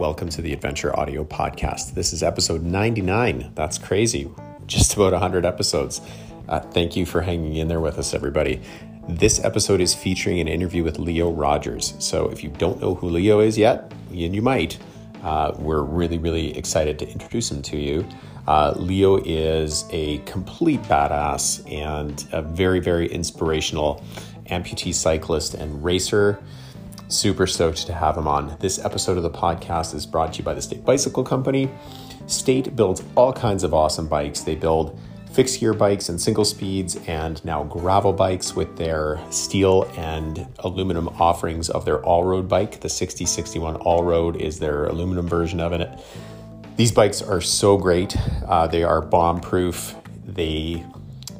[0.00, 1.92] Welcome to the Adventure Audio Podcast.
[1.92, 3.52] This is episode 99.
[3.54, 4.30] That's crazy.
[4.64, 6.00] Just about 100 episodes.
[6.48, 8.62] Uh, thank you for hanging in there with us, everybody.
[9.10, 11.92] This episode is featuring an interview with Leo Rogers.
[11.98, 14.78] So if you don't know who Leo is yet, and you might,
[15.22, 18.08] uh, we're really, really excited to introduce him to you.
[18.48, 24.02] Uh, Leo is a complete badass and a very, very inspirational
[24.46, 26.42] amputee cyclist and racer.
[27.10, 28.56] Super stoked to have him on.
[28.60, 31.68] This episode of the podcast is brought to you by the State Bicycle Company.
[32.28, 34.42] State builds all kinds of awesome bikes.
[34.42, 34.96] They build
[35.32, 41.08] fixed gear bikes and single speeds, and now gravel bikes with their steel and aluminum
[41.20, 42.78] offerings of their all road bike.
[42.78, 45.90] The 6061 All Road is their aluminum version of it.
[46.76, 48.16] These bikes are so great.
[48.46, 49.96] Uh, they are bomb proof.
[50.24, 50.86] They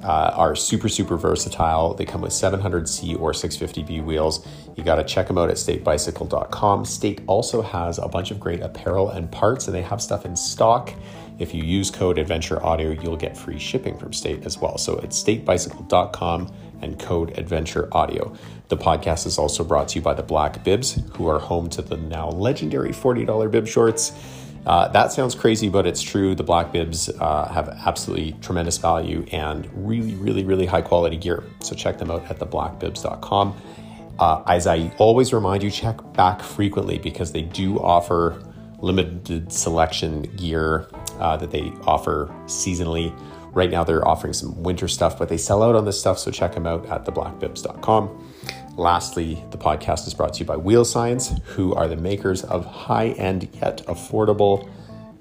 [0.02, 1.94] uh, are super, super versatile.
[1.94, 4.46] They come with 700C or 650B wheels.
[4.76, 6.84] You got to check them out at statebicycle.com.
[6.84, 10.36] State also has a bunch of great apparel and parts, and they have stuff in
[10.36, 10.92] stock.
[11.38, 14.76] If you use code Adventure Audio, you'll get free shipping from State as well.
[14.78, 18.36] So it's statebicycle.com and code Adventure Audio.
[18.68, 21.82] The podcast is also brought to you by the Black Bibs, who are home to
[21.82, 24.12] the now legendary $40 bib shorts.
[24.66, 26.34] Uh, that sounds crazy, but it's true.
[26.34, 31.42] The black bibs uh, have absolutely tremendous value and really, really, really high quality gear.
[31.60, 33.60] So check them out at theblackbibs.com.
[34.20, 38.40] Uh, as I always remind you, check back frequently because they do offer
[38.80, 43.18] limited selection gear uh, that they offer seasonally.
[43.52, 46.18] Right now, they're offering some winter stuff, but they sell out on this stuff.
[46.18, 48.28] So check them out at theblackbibs.com.
[48.76, 52.66] Lastly, the podcast is brought to you by Wheel Science, who are the makers of
[52.66, 54.68] high end yet affordable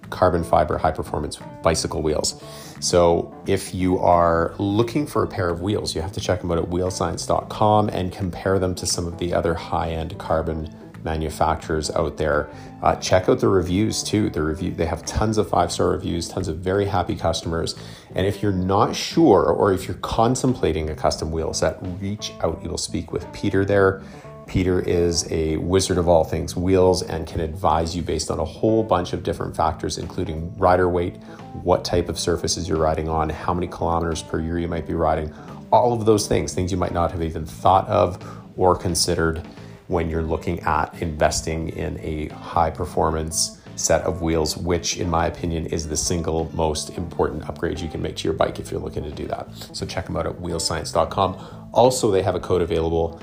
[0.10, 2.42] carbon fiber high performance bicycle wheels.
[2.80, 6.52] So, if you are looking for a pair of wheels, you have to check them
[6.52, 11.90] out at wheelscience.com and compare them to some of the other high end carbon manufacturers
[11.92, 12.50] out there.
[12.82, 14.30] Uh, check out the reviews too.
[14.30, 17.76] The review they have tons of five star reviews, tons of very happy customers.
[18.16, 22.62] And if you're not sure, or if you're contemplating a custom wheel set, reach out.
[22.64, 24.02] You'll speak with Peter there.
[24.50, 28.44] Peter is a wizard of all things wheels and can advise you based on a
[28.44, 31.18] whole bunch of different factors, including rider weight,
[31.62, 34.96] what type of surfaces you're riding on, how many kilometers per year you might be
[34.96, 35.32] riding,
[35.72, 38.18] all of those things, things you might not have even thought of
[38.58, 39.38] or considered
[39.86, 45.28] when you're looking at investing in a high performance set of wheels, which, in my
[45.28, 48.82] opinion, is the single most important upgrade you can make to your bike if you're
[48.82, 49.48] looking to do that.
[49.74, 51.70] So check them out at wheelscience.com.
[51.72, 53.22] Also, they have a code available,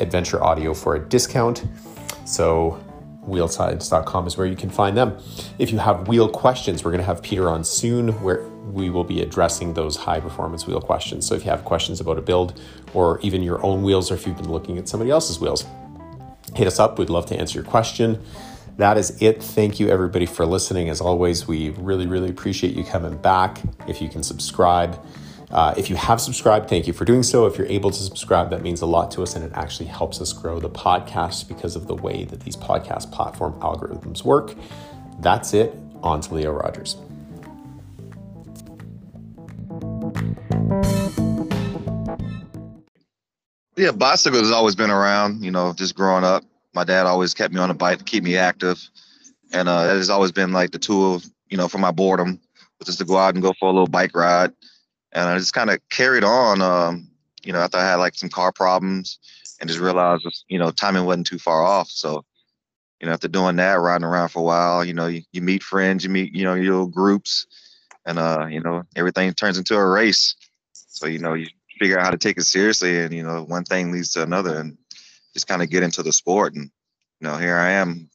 [0.00, 1.64] Adventure Audio, for a discount.
[2.24, 2.82] So
[3.26, 5.16] wheelscience.com is where you can find them.
[5.58, 8.42] If you have wheel questions, we're going to have Peter on soon where
[8.72, 11.26] we will be addressing those high performance wheel questions.
[11.26, 12.60] So if you have questions about a build
[12.94, 15.64] or even your own wheels or if you've been looking at somebody else's wheels,
[16.54, 16.98] hit us up.
[16.98, 18.22] We'd love to answer your question.
[18.78, 19.42] That is it.
[19.42, 20.88] Thank you, everybody, for listening.
[20.88, 23.60] As always, we really, really appreciate you coming back.
[23.86, 24.98] If you can subscribe,
[25.52, 27.44] uh, if you have subscribed, thank you for doing so.
[27.44, 30.20] If you're able to subscribe, that means a lot to us and it actually helps
[30.20, 34.54] us grow the podcast because of the way that these podcast platform algorithms work.
[35.20, 35.74] That's it.
[36.02, 36.96] On to Leo Rogers.
[43.76, 45.44] Yeah, bicycles has always been around.
[45.44, 48.24] You know, just growing up, my dad always kept me on a bike to keep
[48.24, 48.80] me active,
[49.52, 52.40] and uh, it has always been like the tool, you know, for my boredom,
[52.78, 54.52] was just to go out and go for a little bike ride,
[55.12, 56.62] and I just kind of carried on.
[56.62, 57.08] Um,
[57.44, 59.18] you know, after I had like some car problems,
[59.60, 61.88] and just realized, you know, timing wasn't too far off.
[61.88, 62.24] So,
[63.00, 65.62] you know, after doing that, riding around for a while, you know, you, you meet
[65.62, 67.46] friends, you meet, you know, your little groups,
[68.06, 70.36] and uh, you know, everything turns into a race.
[70.72, 71.46] So, you know, you
[71.82, 74.58] figure out how to take it seriously and you know one thing leads to another
[74.58, 74.78] and
[75.32, 76.70] just kind of get into the sport and
[77.20, 78.08] you know here i am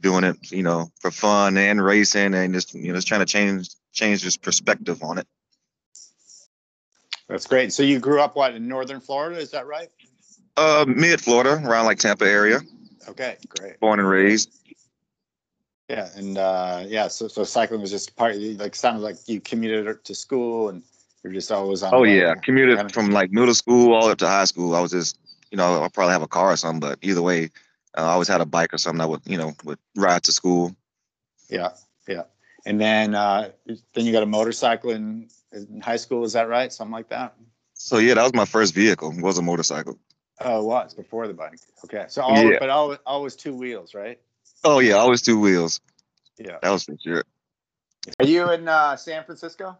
[0.00, 3.26] doing it you know for fun and racing and just you know just trying to
[3.26, 5.26] change change this perspective on it
[7.30, 9.88] that's great so you grew up what in northern florida is that right
[10.56, 12.60] uh mid florida around like tampa area
[13.08, 14.56] okay great born and raised
[15.88, 20.04] yeah and uh yeah so, so cycling was just part like sounded like you commuted
[20.04, 20.82] to school and
[21.22, 21.94] you're just always on.
[21.94, 24.74] Oh yeah, commuted kind of from like middle school all up to high school.
[24.74, 25.18] I was just,
[25.50, 27.50] you know, I probably have a car or something, but either way,
[27.96, 29.00] uh, I always had a bike or something.
[29.00, 30.74] I would, you know, would ride to school.
[31.48, 31.70] Yeah,
[32.08, 32.22] yeah.
[32.64, 36.24] And then, uh, then you got a motorcycle in, in high school.
[36.24, 36.72] Is that right?
[36.72, 37.34] Something like that.
[37.74, 39.12] So yeah, that was my first vehicle.
[39.18, 39.98] Was a motorcycle.
[40.40, 41.58] Oh, it was before the bike.
[41.84, 42.56] Okay, so all, yeah.
[42.58, 44.18] but always, always two wheels, right?
[44.64, 45.80] Oh yeah, always two wheels.
[46.38, 47.24] Yeah, that was for sure.
[48.18, 49.76] Are you in uh, San Francisco?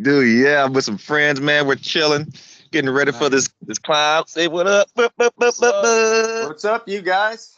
[0.00, 1.66] Dude, yeah, I'm with some friends, man.
[1.66, 2.32] We're chilling,
[2.70, 4.24] getting ready for this this climb.
[4.26, 4.88] Say what up?
[4.94, 7.56] Bup, bup, bup, What's up, you guys?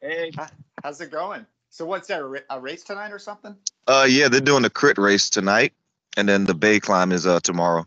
[0.00, 0.32] Hey,
[0.82, 1.46] how's it going?
[1.70, 2.20] So what's that?
[2.50, 3.56] a, race tonight or something?
[3.86, 5.72] Uh, yeah, they're doing a crit race tonight,
[6.16, 7.86] and then the bay climb is uh tomorrow.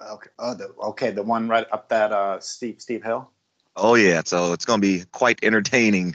[0.00, 0.30] Okay.
[0.38, 1.10] Oh, the, okay.
[1.10, 3.30] The one right up that uh, steep steep hill.
[3.76, 6.14] Oh yeah, so it's gonna be quite entertaining.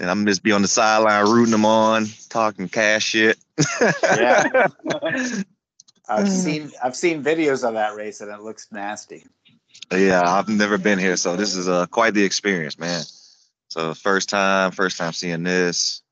[0.00, 3.38] And I'm just be on the sideline rooting them on, talking cash shit.
[4.02, 4.66] Yeah.
[6.08, 9.24] I've seen I've seen videos of that race and it looks nasty.
[9.92, 13.04] Yeah, I've never been here, so this is uh, quite the experience, man.
[13.68, 16.02] So first time, first time seeing this,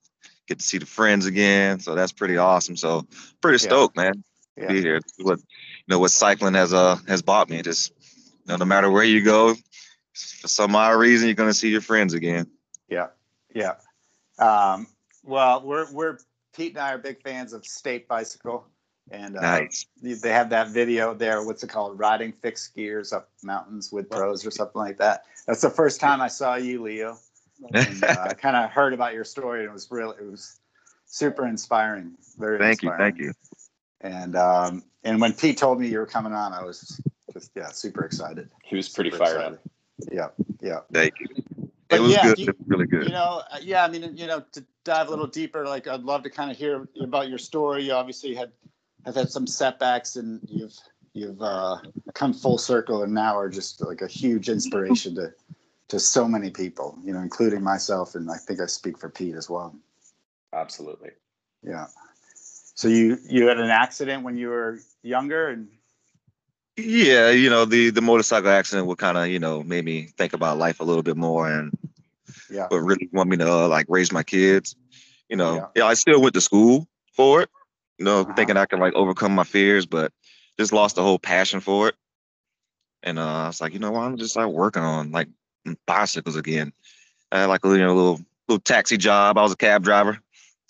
[0.50, 1.78] get to see the friends again.
[1.78, 2.76] So that's pretty awesome.
[2.76, 3.06] So
[3.40, 3.68] pretty Yeah.
[3.68, 4.68] stoked, man, to Yeah.
[4.68, 5.00] be here.
[5.18, 5.44] What you
[5.88, 7.62] know, what cycling has uh has bought me.
[7.62, 11.70] Just you know, no matter where you go, for some odd reason, you're gonna see
[11.70, 12.50] your friends again.
[12.88, 13.08] Yeah.
[13.54, 13.76] Yeah.
[14.38, 14.88] Um,
[15.22, 16.18] well, we're we're
[16.54, 18.66] Pete and I are big fans of State Bicycle,
[19.12, 19.86] and uh, Nice.
[20.02, 21.44] they have that video there.
[21.44, 21.96] What's it called?
[21.96, 25.26] Riding fixed gears up mountains with pros or something like that.
[25.46, 27.18] That's the first time I saw you, Leo.
[27.74, 30.60] And, uh, I kind of heard about your story, and it was really it was
[31.06, 32.12] super inspiring.
[32.38, 33.32] Very thank you, thank you.
[34.00, 37.00] And um, and when Pete told me you were coming on, I was
[37.32, 38.48] just yeah super excited.
[38.64, 39.58] He was pretty Super fired up.
[40.10, 40.28] Yeah,
[40.60, 40.80] yeah.
[40.92, 41.26] Thank you.
[41.88, 42.38] But It was yeah, good.
[42.38, 43.04] you- really good.
[43.04, 43.84] You know, uh, yeah.
[43.84, 46.56] I mean, you know, to dive a little deeper, like I'd love to kind of
[46.56, 47.84] hear about your story.
[47.84, 48.52] You obviously had
[49.04, 50.76] have had some setbacks, and you've
[51.12, 51.78] you've uh,
[52.14, 55.32] come full circle, and now are just like a huge inspiration to
[55.90, 56.98] to so many people.
[57.04, 59.74] You know, including myself, and I think I speak for Pete as well.
[60.52, 61.10] Absolutely.
[61.62, 61.86] Yeah.
[62.74, 65.68] So you you had an accident when you were younger, and
[66.76, 70.32] yeah, you know, the the motorcycle accident would kind of, you know, made me think
[70.32, 71.76] about life a little bit more and
[72.50, 74.76] yeah, but really want me to uh, like raise my kids.
[75.28, 75.66] You know, Yeah.
[75.76, 75.86] yeah.
[75.86, 77.50] I still went to school for it.
[77.98, 78.32] You know, Uh-huh.
[78.34, 80.12] thinking I could like overcome my fears, but
[80.58, 81.96] just lost the whole passion for it.
[83.02, 84.02] And uh, I was like, you know, what?
[84.02, 85.28] I'm just like working on like
[85.86, 86.72] bicycles again.
[87.32, 89.38] I had like a you know, little little taxi job.
[89.38, 90.18] I was a cab driver.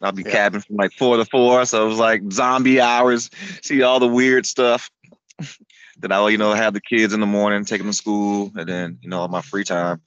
[0.03, 0.31] I'd be Yeah.
[0.31, 3.31] cabbing from like four to four, so it was like zombie hours.
[3.63, 4.91] See all the weird stuff.
[5.99, 8.69] then I, you know, have the kids in the morning, take them to school, and
[8.69, 10.01] then you know, my free time,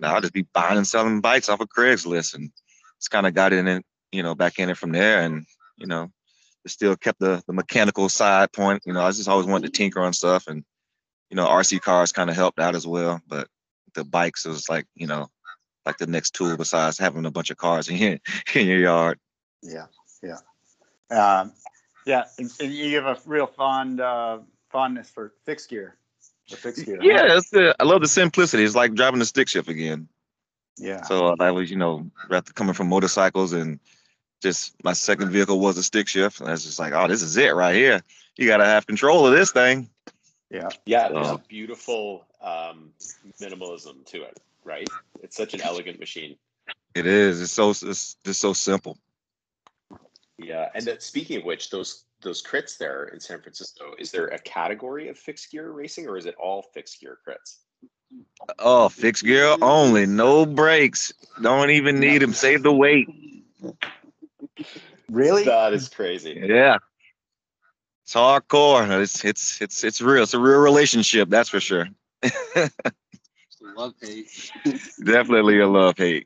[0.00, 2.50] now I'll just be buying and selling bikes off of Craigslist, and
[2.96, 5.46] it's kind of got in it, you know, back in it from there, and
[5.76, 6.10] you know,
[6.64, 8.82] it still kept the the mechanical side point.
[8.84, 10.64] You know, I just always wanted to tinker on stuff, and
[11.30, 13.48] you know, RC cars kind of helped out as well, but
[13.96, 15.28] the bikes was like, you know,
[15.84, 18.18] like the next tool besides having a bunch of cars in your
[18.54, 19.18] in your yard.
[19.62, 19.86] yeah,
[20.22, 20.38] yeah,
[21.10, 21.52] um,
[22.04, 22.24] yeah.
[22.38, 24.38] And, and you have a real fond uh,
[24.70, 25.96] fondness for fixed gear,
[26.50, 26.98] the fixed gear.
[27.02, 28.64] Yeah, the, I love the simplicity.
[28.64, 30.08] It's like driving a stick shift again.
[30.76, 31.02] yeah.
[31.02, 33.80] So uh, I was, you know, after coming from motorcycles and
[34.42, 36.40] just my second vehicle was a stick shift.
[36.40, 38.02] And I was just like, oh, this is it right here.
[38.36, 39.88] You got to have control of this thing.
[40.50, 41.34] Yeah, Yeah, there's Oh.
[41.34, 42.92] a beautiful um,
[43.40, 44.88] minimalism to it, right?
[45.22, 46.36] It's such an elegant machine.
[46.94, 47.42] It is.
[47.42, 48.96] It's so it's just so simple.
[50.38, 54.28] Yeah, and that, speaking of which, those those crits there in San Francisco, is there
[54.28, 57.58] a category of fixed gear racing, or is it all fixed gear crits?
[58.58, 61.12] Oh, fixed gear only, no brakes.
[61.42, 62.32] Don't even need them.
[62.32, 63.08] Save the weight.
[65.10, 65.44] really?
[65.44, 66.40] That is crazy.
[66.42, 66.78] Yeah.
[68.06, 69.02] It's hardcore.
[69.02, 70.22] It's it's it's it's real.
[70.22, 71.88] It's a real relationship, that's for sure.
[73.76, 74.52] Love hate.
[75.04, 76.24] Definitely a love hate.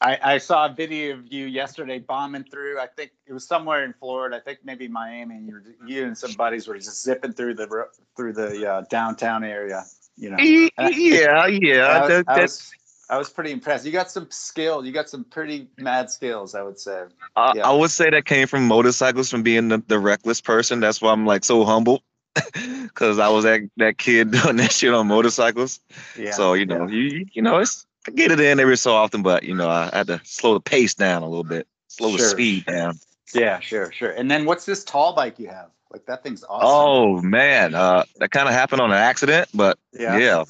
[0.00, 2.80] I, I saw a video of you yesterday bombing through.
[2.80, 4.36] I think it was somewhere in Florida.
[4.36, 5.36] I think maybe Miami.
[5.36, 8.82] And you, were, you and some buddies were just zipping through the through the uh,
[8.90, 9.84] downtown area.
[10.16, 11.84] You know, Yeah, yeah.
[11.86, 12.72] I was, that- I, that- was,
[13.12, 13.84] I was pretty impressed.
[13.84, 14.86] You got some skill.
[14.86, 16.54] You got some pretty mad skills.
[16.54, 17.04] I would say.
[17.36, 17.68] I, Yeah.
[17.68, 20.80] I would say that came from motorcycles, from being the, the reckless person.
[20.80, 22.02] That's why I'm like so humble,
[22.54, 25.78] because I was that that kid doing that shit on motorcycles.
[26.18, 26.30] Yeah.
[26.30, 29.42] so you know, you you know, it's I get it in every so often, but
[29.42, 32.64] you know, I had to slow the pace down a little bit, slow the speed
[32.64, 32.98] down.
[33.34, 34.12] Yeah, sure, sure.
[34.12, 35.68] And then what's this tall bike you have?
[35.92, 36.66] Like that thing's awesome.
[36.66, 40.16] Oh man, uh, that kind of happened on an accident, but yeah.
[40.16, 40.44] yeah,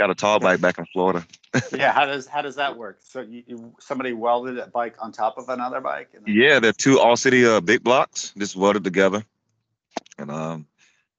[0.00, 1.26] got a tall bike back in Florida.
[1.76, 1.92] Yeah.
[1.92, 2.98] How does how does that work?
[3.02, 6.08] So you, you somebody welded a bike on top of another bike?
[6.12, 9.24] Then- Yeah, they're two all city uh, big blocks just welded together,
[10.16, 10.66] and um,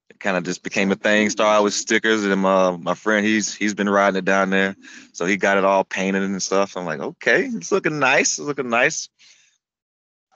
[0.09, 1.29] it kind of just became a thing.
[1.29, 4.75] Started with stickers, and uh, my friend he's he's been riding it down there,
[5.11, 6.77] so he got it all painted and stuff.
[6.77, 8.39] I'm like, okay, it's looking nice.
[8.39, 9.09] It's looking nice.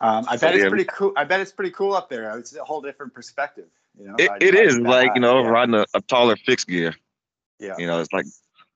[0.01, 0.69] Um, I So, bet it's yeah.
[0.69, 1.13] pretty cool.
[1.15, 2.37] I bet it's pretty cool up there.
[2.37, 3.69] It's a whole different perspective.
[3.97, 6.93] You know, It, it is like you know Yeah, riding a, a taller fixed gear.
[7.59, 7.75] Yeah.
[7.77, 8.25] You know, it's like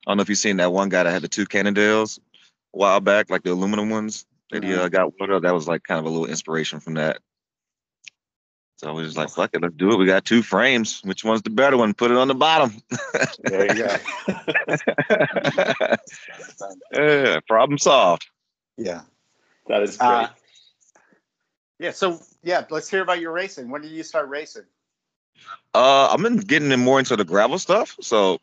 [0.08, 2.78] I don't know if you've seen that one guy that had the two Cannondales a
[2.78, 4.78] while back, like the aluminum ones that he Mhm.
[4.78, 5.42] uh, got welded up.
[5.44, 7.20] That was like kind of a little inspiration from that.
[8.78, 9.98] So I was just like, fuck it, let's do it.
[9.98, 11.02] We got two frames.
[11.04, 11.94] Which one's the better one?
[11.94, 12.82] Put it on the bottom.
[13.44, 13.98] There you go.
[16.94, 18.26] yeah, problem solved.
[18.78, 19.02] Yeah.
[19.68, 20.08] That is great.
[20.08, 20.28] Uh,
[21.80, 21.92] Yeah.
[21.92, 23.70] So yeah, let's hear about your racing.
[23.70, 24.64] When did you start racing?
[25.74, 27.96] Uh, I've been getting more into the gravel stuff.
[28.02, 28.40] So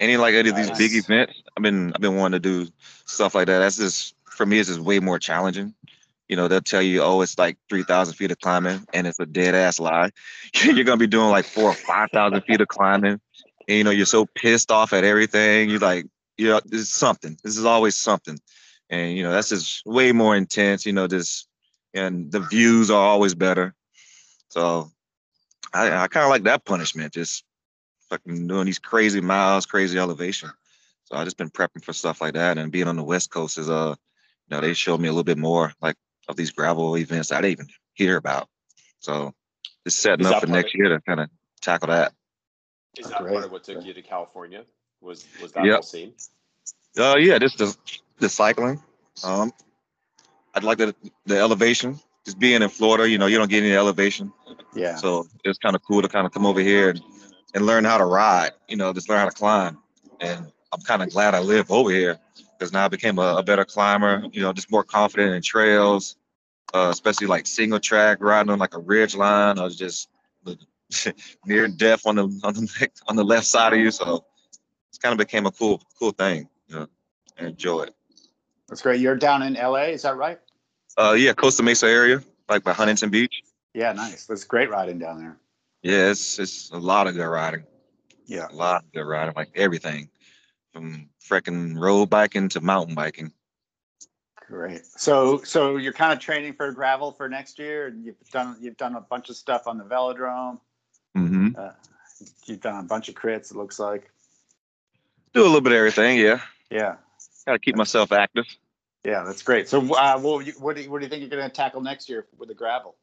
[0.00, 2.70] any like any of these big events, I've been I've been wanting to do
[3.06, 3.60] stuff like that.
[3.60, 4.58] That's just for me.
[4.58, 5.74] It's just way more challenging.
[6.28, 9.20] You know, they'll tell you, oh, it's like three thousand feet of climbing, and it's
[9.20, 10.10] a dead ass lie.
[10.64, 13.20] you're gonna be doing like four or five thousand feet of climbing,
[13.68, 15.70] and you know you're so pissed off at everything.
[15.70, 17.36] You're like, you know, this is something.
[17.44, 18.38] This is always something,
[18.90, 20.86] and you know that's just way more intense.
[20.86, 21.46] You know, just
[21.92, 23.74] and the views are always better.
[24.48, 24.90] So
[25.72, 27.44] I, I kind of like that punishment, just
[28.14, 30.50] fucking doing these crazy miles, crazy elevation.
[31.04, 33.58] So I just been prepping for stuff like that, and being on the West Coast
[33.58, 33.94] is uh,
[34.48, 35.96] you know, they showed me a little bit more like
[36.28, 38.48] of these gravel events I didn't even hear about.
[39.00, 39.34] So
[39.84, 41.28] just setting Is up for next year to kind of
[41.60, 42.12] tackle that.
[42.96, 43.32] Is that Great.
[43.32, 44.64] part of what took you to California?
[45.00, 45.74] Was was that Yep.
[45.74, 46.14] whole scene?
[46.96, 47.76] Uh, yeah, just the
[48.18, 48.80] the cycling.
[49.22, 49.52] Um,
[50.54, 50.94] I'd like the
[51.26, 51.98] the elevation.
[52.24, 54.32] Just being in Florida, you know, you don't get any elevation.
[54.74, 54.94] Yeah.
[54.94, 57.02] So it's kind of cool to kind of come over here and,
[57.54, 59.78] and learn how to ride, you know, just learn how to climb.
[60.20, 62.18] And I'm kind of glad I live over here
[62.58, 66.16] because now I became a, a better climber, you know, just more confident in trails,
[66.74, 69.58] uh, especially like single track riding on like a ridge line.
[69.58, 70.08] I was just
[71.46, 73.90] near death on the on the on the left side of you.
[73.90, 74.24] So
[74.90, 76.86] it's kind of became a cool cool thing, you know,
[77.38, 77.94] and enjoy it.
[78.68, 79.00] That's great.
[79.00, 80.38] You're down in LA, is that right?
[80.96, 83.42] Uh, yeah, Costa Mesa area, like by Huntington Beach.
[83.74, 84.26] Yeah, nice.
[84.26, 85.36] That's great riding down there.
[85.84, 87.64] Yeah, it's it's a lot of good riding.
[88.26, 88.48] Yeah.
[88.50, 90.08] a lot of good riding, like everything
[90.72, 93.32] from freaking road biking to mountain biking.
[94.48, 94.86] Great.
[94.86, 98.78] So so you're kind of training for gravel for next year and you've done you've
[98.78, 100.58] done a bunch of stuff on the velodrome.
[101.16, 101.48] Mm-hmm.
[101.56, 101.72] Uh,
[102.46, 104.10] you've done a bunch of crits, it looks like.
[105.34, 106.40] Do a little bit of everything, yeah.
[106.70, 106.96] Yeah.
[107.44, 108.46] Gotta keep myself active.
[109.04, 109.68] Yeah, that's great.
[109.68, 112.08] So uh, what, what, do you, what do you think you're going to tackle next
[112.08, 112.96] year with the gravel?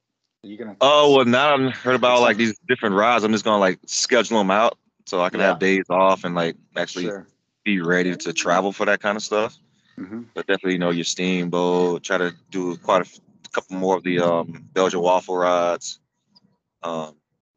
[0.44, 0.76] You to?
[0.82, 3.24] Oh well, now I've heard about like these different rides.
[3.24, 5.48] I'm just gonna like schedule them out so I can Yeah.
[5.50, 7.28] have days off and like actually Sure.
[7.64, 9.56] be ready to travel for that kind of stuff.
[9.98, 12.04] hmm But definitely, you know, your steamboat.
[12.04, 13.20] Try to do quite a f-
[13.52, 16.00] couple more of the um, Belgian waffle rides.
[16.82, 17.16] Um,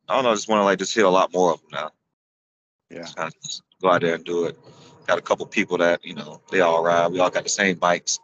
[0.08, 0.30] I don't know.
[0.32, 1.90] I just want to like just hit a lot more of them now.
[2.90, 3.02] Yeah.
[3.04, 4.58] Just just go out there and do it.
[5.06, 7.12] Got a couple people that you know they all ride.
[7.12, 8.18] We all got the same bikes.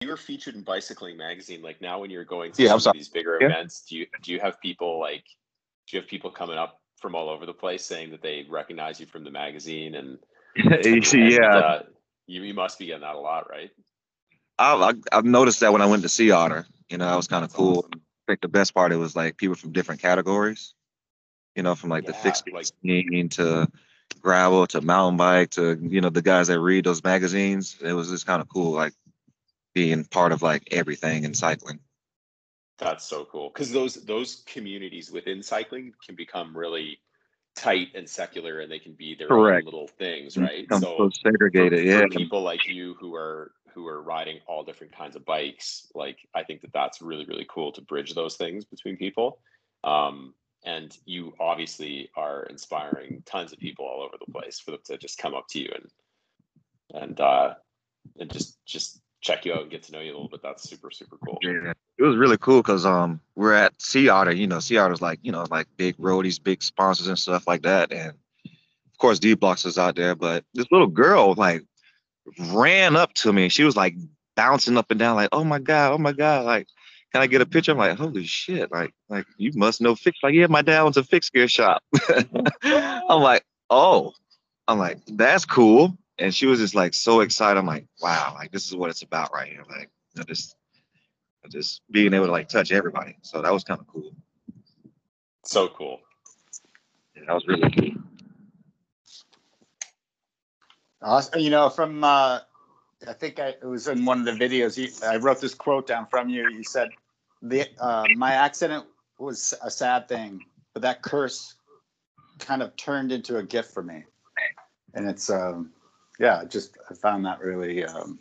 [0.00, 1.62] You were featured in Bicycling Magazine.
[1.62, 3.48] Like now, when you're going to Yeah, some of these bigger Yeah.
[3.48, 5.24] events, do you do you have people like
[5.86, 8.98] do you have people coming up from all over the place saying that they recognize
[8.98, 10.18] you from the magazine and,
[10.56, 11.82] yeah, uh,
[12.26, 13.70] you you must be getting that a lot, right?
[14.58, 16.66] I, I've noticed that when I went to Sea Otter.
[16.88, 17.88] You know, that was kind of cool.
[17.92, 17.98] I
[18.28, 20.74] think the best part it was like people from different categories.
[21.56, 23.68] You know, from like the fixed like- scene to
[24.20, 27.76] gravel to mountain bike to you know the guys that read those magazines.
[27.82, 28.92] It was just kind of cool, like
[29.74, 31.80] being part of like everything in cycling.
[32.78, 36.98] That's so cool because those those communities within cycling can become really
[37.54, 39.62] tight and secular, and they can be their Correct.
[39.62, 40.66] own little things, right?
[40.72, 42.00] So so segregated, for, yeah.
[42.00, 46.18] for people like you who are who are riding all different kinds of bikes like
[46.34, 49.38] i think that that's really really cool to bridge those things between people
[49.82, 50.32] um,
[50.64, 54.96] and you obviously are inspiring tons of people all over the place for them to
[54.96, 57.54] just come up to you and and uh
[58.18, 60.68] and just just check you out and get to know you a little bit that's
[60.68, 64.32] super super cool Yeah, it was really cool because um we're at Sea Otter.
[64.32, 67.62] You know, Sea Otter's like you know like big roadies, big sponsors and stuff like
[67.62, 67.92] that.
[67.92, 70.14] And of course, D Blocks is out there.
[70.14, 71.64] But this little girl like
[72.38, 73.48] ran up to me.
[73.48, 73.94] She was like
[74.36, 76.68] bouncing up and down, like, "Oh my god, oh my god!" Like,
[77.12, 77.72] can I get a picture?
[77.72, 80.18] I'm like, "Holy shit!" Like, like you must know fix.
[80.22, 81.82] Like, yeah, my dad owns a fix gear shop.
[82.62, 84.12] I'm like, "Oh,"
[84.68, 87.58] I'm like, "That's cool." And she was just like so excited.
[87.58, 89.64] I'm like, "Wow!" Like this is what it's about right here.
[89.68, 90.56] Like, you know, just
[91.50, 93.16] just being able to like touch everybody.
[93.22, 94.12] So that was kind of cool.
[95.44, 96.00] so cool
[97.16, 98.02] Yeah, that was really cool.
[101.02, 101.40] Awesome.
[101.40, 102.40] You know, from uh,
[103.06, 104.78] I think I, it was in one of the videos.
[104.78, 106.48] You, I wrote this quote down from you.
[106.48, 106.88] You said,
[107.42, 108.86] "the uh, My accident
[109.18, 110.40] was a sad thing,
[110.72, 111.54] but that curse
[112.38, 114.04] kind of turned into a gift for me."
[114.94, 115.72] And it's, um,
[116.18, 118.18] yeah, just I found that really, um,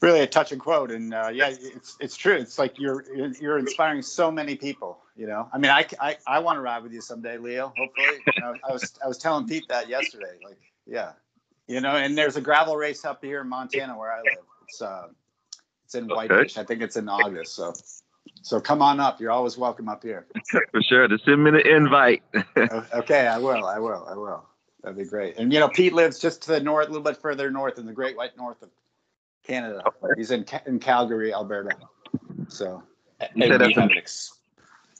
[0.00, 0.90] really a touching quote.
[0.90, 2.36] And uh, yeah, it's it's true.
[2.36, 3.04] It's like you're
[3.40, 4.98] you're inspiring so many people.
[5.16, 7.72] You know, I mean, I I, I want to ride with you someday, Leo.
[7.76, 10.34] Hopefully, you know, I was I was telling Pete that yesterday.
[10.42, 11.12] Like, yeah,
[11.66, 14.44] you know, and there's a gravel race up here in Montana where I live.
[14.62, 15.08] It's uh,
[15.84, 16.14] it's in Okay.
[16.14, 16.58] Whitefish.
[16.58, 17.54] I think it's in August.
[17.56, 17.74] So,
[18.42, 19.20] so come on up.
[19.20, 20.26] You're always welcome up here.
[20.72, 21.08] For sure.
[21.08, 22.22] Just send me the invite.
[22.94, 23.64] Okay, I will.
[23.66, 24.06] I will.
[24.08, 24.44] I will.
[24.82, 25.36] That'd be great.
[25.38, 27.86] And you know, Pete lives just to the north, a little bit further north in
[27.86, 28.70] the Great White North of
[29.46, 29.82] Canada.
[30.16, 31.76] He's in in Calgary, Alberta.
[32.48, 32.82] So
[33.34, 34.32] we have an ex-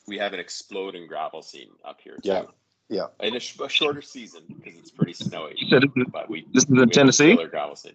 [0.06, 2.28] we have an exploding gravel scene up here too.
[2.28, 2.42] Yeah,
[2.88, 3.06] yeah.
[3.20, 5.54] In a, sh- a shorter season because it's pretty snowy.
[5.70, 7.36] This is, But we this is in Tennessee.
[7.50, 7.94] gravel scene.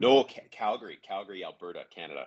[0.00, 2.26] No, Ca- Calgary, Calgary, Alberta, Canada.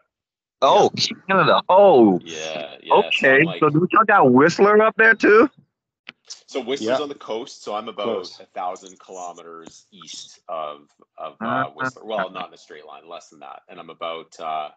[0.62, 0.90] Oh,
[1.28, 1.62] Canada.
[1.70, 2.94] Oh, Yeah, yeah.
[2.94, 3.42] Okay.
[3.42, 5.50] I'm like, So do y'all got Whistler up there too?
[6.48, 7.04] So Whistler's Yeah.
[7.04, 8.40] on the coast, so I'm about Close.
[8.40, 12.06] a thousand kilometers east of of uh, Uh, Whistler.
[12.06, 13.62] Well, not in a straight line, less than that.
[13.68, 14.72] And I'm about uh,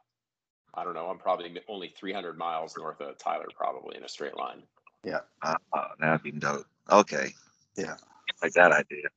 [0.75, 1.09] I don't know.
[1.09, 4.62] I'm probably only 300 miles north of Tyler, probably in a straight line.
[5.05, 5.57] Yeah, uh,
[5.99, 6.67] that'd be dope.
[6.91, 7.35] Okay.
[7.77, 7.97] Yeah.
[8.43, 9.09] Like that idea.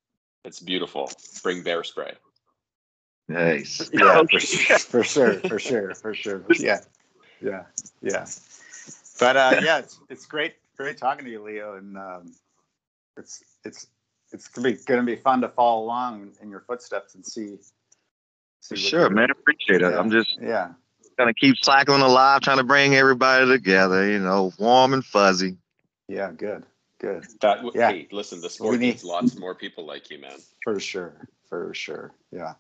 [0.45, 1.11] It's beautiful.
[1.43, 2.13] Bring bear spray.
[3.27, 3.89] Nice.
[3.93, 4.39] Yeah, for,
[4.79, 6.43] for sure, for sure, for sure.
[6.59, 6.81] Yeah,
[7.41, 7.63] yeah,
[8.01, 8.25] yeah.
[9.19, 12.33] But uh, yeah, it's it's great, great talking to you, Leo, and um,
[13.17, 13.87] it's it's
[14.31, 17.57] it's gonna be gonna be fun to follow along in your footsteps and see.
[18.61, 19.29] see sure, man.
[19.31, 19.91] Appreciate it.
[19.91, 19.99] Yeah.
[19.99, 20.73] I'm just Yeah,
[21.17, 24.09] gonna keep cycling alive, trying to bring everybody together.
[24.09, 25.57] You know, warm and fuzzy.
[26.07, 26.65] yeah, good,
[26.99, 27.91] good, That w- Yeah.
[27.91, 30.39] hey, listen, the sport We need- needs lots more people like you, man.
[30.63, 32.13] for sure, for sure.
[32.31, 32.55] Yeah,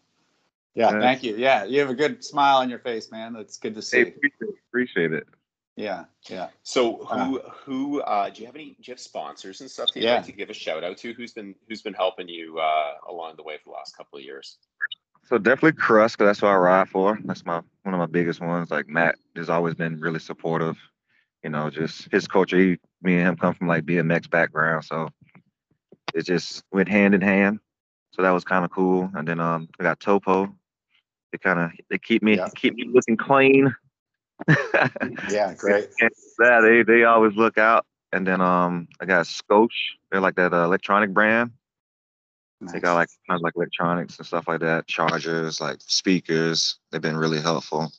[0.75, 0.91] yeah.
[0.91, 0.99] Yeah.
[0.99, 1.35] Thank you.
[1.35, 3.33] Yeah, you have a good smile on your face, man.
[3.33, 3.97] That's good to see.
[3.97, 4.55] Hey, appreciate it.
[4.69, 5.27] Appreciate it.
[5.75, 6.49] Yeah, yeah.
[6.61, 9.87] So Uh, who who uh, do you have any do you have sponsors and stuff
[9.93, 10.15] that you'd Yeah.
[10.15, 11.13] like to give a shout out to?
[11.13, 14.23] Who's been who's been helping you uh, along the way for the last couple of
[14.23, 14.59] years?
[15.25, 17.17] So definitely Crust, 'cause that's what I ride for.
[17.23, 18.69] That's my one of my biggest ones.
[18.69, 20.77] Like Matt has always been really supportive.
[21.43, 22.57] You know, just his culture.
[22.57, 25.09] He, me and him come from like BMX background, so
[26.13, 27.59] it just went hand in hand.
[28.11, 29.09] So that was kind of cool.
[29.15, 30.55] And then um, I got Topo.
[31.31, 32.49] They kind of they keep me Yeah.
[32.55, 33.75] keep me looking clean.
[35.29, 35.89] Yeah, great.
[36.39, 37.85] yeah, they they always look out.
[38.11, 39.69] And then um, I got Scosche.
[40.11, 41.51] They're like that uh, electronic brand.
[42.71, 46.77] They got like kind of like electronics and stuff like that, chargers, like speakers.
[46.91, 47.91] They've been really helpful.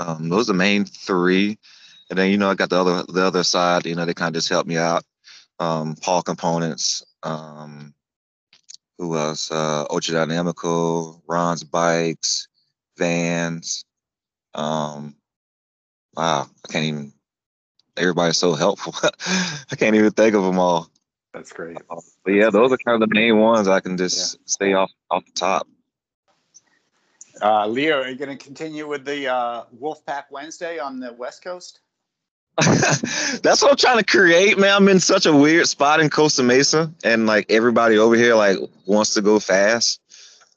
[0.00, 1.58] Um, those are the main three.
[2.08, 3.86] And then you know I got the other the other side.
[3.86, 5.04] You know they kind of just help me out.
[5.60, 7.04] Um, Paul Components.
[7.22, 7.94] Um,
[8.98, 9.50] who else?
[9.50, 12.48] Uh, Ultradynamico, Ron's Bikes,
[12.98, 13.84] Vans.
[14.54, 15.14] Um,
[16.16, 17.12] wow, I can't even.
[17.96, 18.94] Everybody's so helpful.
[19.70, 20.88] I can't even think of them all.
[21.34, 21.76] That's great.
[21.88, 25.24] But yeah, those are kind of the main ones I can just stay off off
[25.26, 25.66] the top.
[27.42, 31.42] Uh, Leo, are you going to continue with the uh, Wolfpack Wednesday on the West
[31.42, 31.80] Coast?
[33.42, 34.74] That's what I'm trying to create, man.
[34.74, 38.58] I'm in such a weird spot in Costa Mesa, and like everybody over here like
[38.86, 40.00] wants to go fast.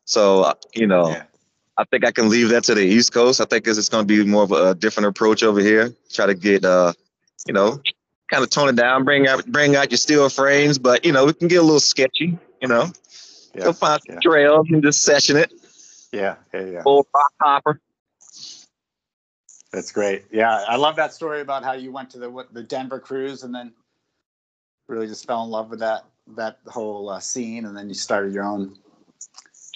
[0.06, 1.24] So uh, you know, Yeah.
[1.78, 3.42] I think I can leave that to the East Coast.
[3.42, 5.94] I think it's going to be more of a, different approach over here.
[6.12, 6.94] Try to get, uh,
[7.48, 7.82] you know,
[8.30, 11.26] kind of tone it down, bring out bring out your steel frames, but you know,
[11.26, 12.38] we can get a little sketchy.
[12.62, 12.92] You know,
[13.56, 13.66] Yeah.
[13.66, 14.20] go find some yeah.
[14.22, 15.52] trails and just session it.
[16.12, 16.36] Yeah.
[16.54, 16.66] Yeah.
[16.66, 16.84] Yeah.
[16.84, 17.82] Full rock hopper.
[19.72, 20.26] That's great.
[20.32, 20.64] Yeah.
[20.68, 23.74] I love that story about how you went to the the Denver cruise and then
[24.88, 26.06] really just fell in love with that
[26.36, 28.78] that whole uh, scene and then you started your own.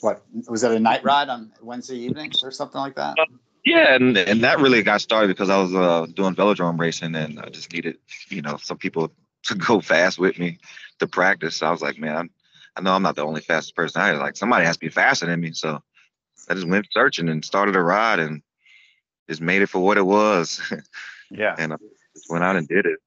[0.01, 3.17] What was that a night ride on Wednesday evenings or something like that?
[3.65, 7.39] Yeah, and and that really got started because I was uh, doing velodrome racing and
[7.39, 7.97] I just needed,
[8.29, 9.11] you know, some people
[9.43, 10.59] to go fast with me
[10.99, 11.57] to practice.
[11.57, 12.29] So I was like, man,
[12.75, 14.19] I know I'm not the only fastest person out here.
[14.19, 15.51] Like somebody has to be faster than me.
[15.53, 15.81] So
[16.49, 18.41] I just went searching and started a ride and
[19.29, 20.61] just made it for what it was.
[21.29, 21.55] Yeah.
[21.57, 21.75] and I
[22.15, 22.99] just went out and did it.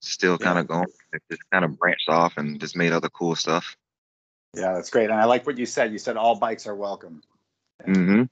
[0.00, 0.46] Still Yeah.
[0.46, 0.84] kind of going.
[1.14, 3.76] It just kind of branched off and just made other cool stuff.
[4.54, 4.74] Yeah.
[4.74, 5.04] That's great.
[5.10, 5.92] And I like what you said.
[5.92, 7.22] You said all bikes are welcome,
[7.86, 8.22] Mm-hmm.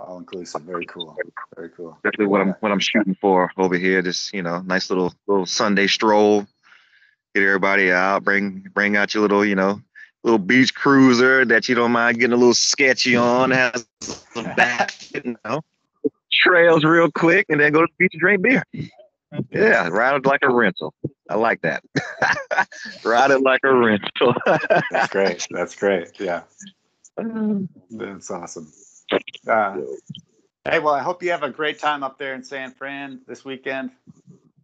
[0.00, 0.62] all inclusive.
[0.62, 1.16] Very cool.
[1.56, 1.94] Very cool.
[1.96, 4.02] Especially what I'm what I'm shooting for over here.
[4.02, 6.46] Just you know, nice little little Sunday stroll.
[7.34, 8.24] Get everybody out.
[8.24, 9.80] Bring bring out your little you know
[10.24, 13.50] little beach cruiser that you don't mind getting a little sketchy on.
[13.50, 15.62] Has some back, you know,
[16.30, 18.62] trails real quick, and then go to the beach and drink beer.
[19.50, 20.94] Yeah, ride like a rental.
[21.28, 21.82] I like that.
[23.04, 24.34] ride it like a rental.
[24.90, 25.46] That's great.
[25.50, 26.18] That's great.
[26.18, 26.42] Yeah.
[27.90, 28.72] That's awesome.
[29.46, 29.78] Uh,
[30.64, 33.44] hey, well, I hope you have a great time up there in San Fran this
[33.44, 33.90] weekend.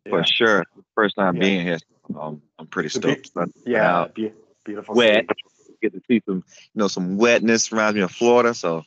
[0.08, 0.64] For sure.
[0.94, 1.40] First time Yeah.
[1.40, 1.78] being here.
[2.18, 3.52] Um, I'm pretty The beach- stoked.
[3.66, 4.14] Yeah, Out.
[4.14, 4.32] be-
[4.64, 4.94] beautiful.
[4.94, 5.26] wet.
[5.28, 5.76] city.
[5.82, 7.72] Get to see some, you know, some wetness.
[7.72, 8.84] Reminds me of Florida, so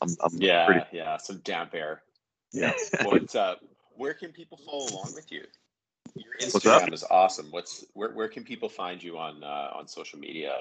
[0.00, 0.80] I'm, I'm Yeah, pretty.
[0.92, 2.02] yeah, some damp air.
[2.52, 2.72] Yeah.
[3.02, 3.34] What?
[3.34, 3.56] Uh,
[3.96, 5.44] where can people follow along with you?
[6.14, 6.32] Your?
[6.40, 7.48] Instagram is awesome.
[7.50, 8.10] What's where?
[8.10, 10.60] Where can people find you on uh, on social media?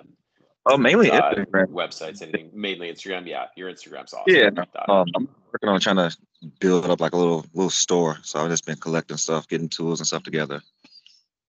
[0.68, 1.68] Oh, mainly uh, Instagram.
[1.68, 2.50] websites, anything?
[2.54, 3.28] Mainly Instagram.
[3.28, 4.24] Yeah, your Instagram's awesome.
[4.28, 4.50] Yeah,
[4.90, 6.16] um, I'm working on trying to
[6.60, 8.18] build up like a little little store.
[8.24, 10.62] So I've just been collecting stuff, getting tools and stuff together.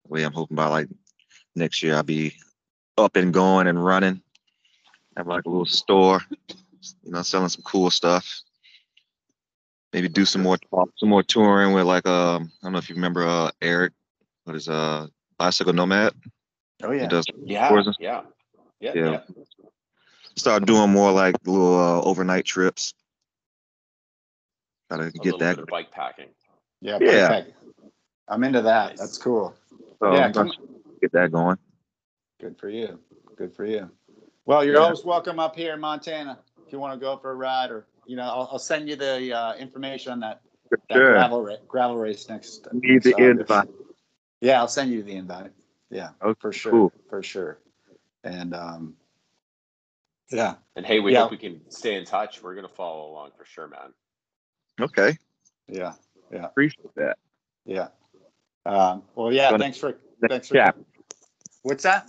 [0.07, 0.89] Way I'm hoping by like
[1.57, 2.35] next year I'll be
[2.99, 4.23] up and going and running.
[5.17, 6.23] Have like a little store,
[7.03, 8.43] you know, selling some cool stuff.
[9.93, 10.59] Maybe do some more
[10.97, 13.93] some more touring with like um I don't know if you remember uh Eric,
[14.45, 15.07] what is uh
[15.39, 16.13] bicycle nomad.
[16.83, 17.03] Oh yeah.
[17.03, 18.23] He does Yeah, yeah,
[18.81, 19.11] yeah, Yeah.
[19.11, 19.21] yeah.
[20.37, 22.95] start doing more like little uh, overnight trips.
[24.91, 25.57] Gotta A get that.
[25.57, 26.29] bit of bike packing.
[26.81, 26.99] Yeah.
[27.01, 27.29] Yeah.
[27.29, 27.57] perfect.
[28.29, 28.91] I'm into that.
[28.91, 28.99] Nice.
[28.99, 29.55] That's cool.
[29.99, 30.25] So yeah.
[30.27, 30.53] I'm Come,
[31.01, 31.59] get that going.
[32.41, 32.99] good for you.
[33.37, 33.91] Good for you.
[34.47, 34.83] Well, you're Yeah.
[34.83, 37.87] always welcome up here in Montana if you want to go for a ride, or
[38.11, 41.13] you know, I'll, I'll send you the uh, information on that, that Sure.
[41.13, 42.67] gravel ra- gravel race next.
[42.73, 43.41] Need the August.
[43.41, 43.69] invite.
[44.41, 45.53] Yeah, I'll send you the invite.
[45.91, 46.93] Yeah, Oh, for sure, cool.
[47.09, 47.61] for sure.
[48.25, 48.95] And um,
[50.33, 51.21] yeah, And hey, we Yeah.
[51.23, 52.43] hope we can stay in touch.
[52.43, 53.93] We're gonna follow along for sure, man.
[54.81, 55.17] Okay,
[55.69, 55.93] yeah,
[56.33, 56.47] Yeah.
[56.47, 57.17] appreciate that.
[57.65, 57.89] yeah.
[58.67, 59.51] Um, well, yeah.
[59.51, 59.95] Gonna- Thanks for
[60.29, 60.55] thanks for.
[60.55, 60.83] chapter.
[61.63, 62.09] What's that?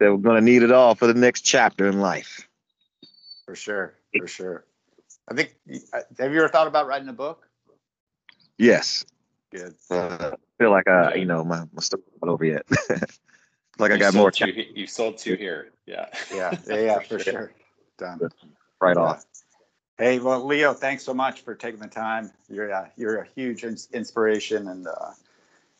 [0.00, 2.48] That we're gonna need it all for the next chapter in life.
[3.46, 4.64] For sure, for sure.
[5.30, 5.56] I think.
[5.92, 7.46] uh, Have you ever thought about writing a book?
[8.56, 9.04] Yes.
[9.50, 9.74] Good.
[9.90, 12.66] Uh, feel like I, you know, my my stuff not over yet.
[13.78, 15.70] like I got more two, you sold two here.
[15.86, 16.06] Yeah.
[16.34, 17.52] Yeah, yeah, yeah, for sure.
[17.98, 18.20] Done.
[18.80, 19.02] right Yeah.
[19.02, 19.24] off.
[19.96, 22.30] Hey, well, Leo, thanks so much for taking the time.
[22.48, 25.10] You're uh, you're a huge ins- inspiration, and uh,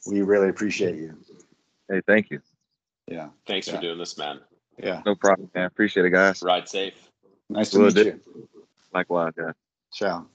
[0.07, 1.17] we really appreciate you.
[1.89, 2.41] Hey, thank you.
[3.07, 3.77] Yeah, Thanks Yeah.
[3.77, 4.41] for doing this, man.
[4.77, 5.03] yeah.
[5.07, 5.65] No problem, man.
[5.67, 6.43] Appreciate it, guys.
[6.43, 6.95] Ride safe.
[7.49, 8.05] Nice to Will meet do.
[8.05, 8.49] you.
[8.99, 9.55] Likewise, guys.
[9.93, 10.27] Ciao.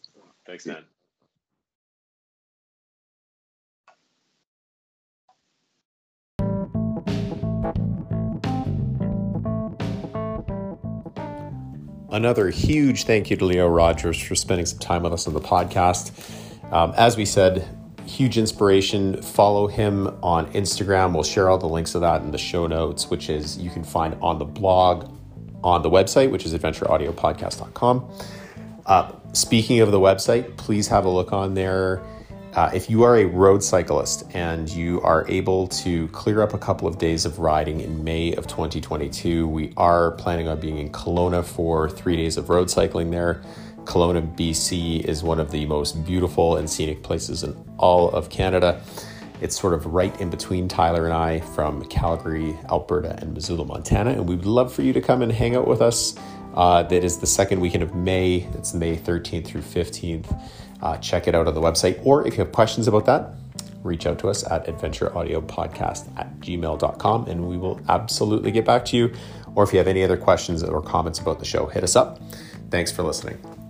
[0.48, 0.86] Thanks, man.
[12.10, 15.42] Another huge thank you to Leo Rogers for spending some time with us on the
[15.42, 16.14] podcast.
[16.72, 17.68] Um, as we said,
[18.06, 19.22] huge inspiration.
[19.22, 21.14] Follow him on Instagram.
[21.14, 23.84] We'll share all the links of that in the show notes, which is you can
[23.84, 25.12] find on the blog
[25.66, 28.10] on the website, which is adventureaudiopodcast.com.
[28.86, 32.02] Uh, speaking of the website, please have a look on there.
[32.54, 36.58] Uh, if you are a road cyclist and you are able to clear up a
[36.58, 40.92] couple of days of riding in May of 2022, we are planning on being in
[40.92, 43.42] Kelowna for three days of road cycling there.
[43.86, 48.82] Kelowna, BC is one of the most beautiful and scenic places in all of Canada.
[49.42, 54.12] It's sort of right in between Tyler and I from Calgary, Alberta, and Missoula, Montana.
[54.12, 56.16] And we would love for you to come and hang out with us.
[56.54, 58.48] Uh, that is the second weekend of May.
[58.54, 60.50] It's May 13th through 15th.
[60.82, 62.00] Uh, check it out on the website.
[62.06, 63.34] Or if you have questions about that,
[63.84, 68.98] reach out to us at adventureaudiopodcast at gmail.com and we will absolutely get back to
[68.98, 69.14] you.
[69.56, 72.20] Or if you have any other questions or comments about the show, hit us up.
[72.70, 73.63] Thanks for listening.